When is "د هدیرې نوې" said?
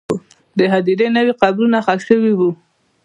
0.57-1.33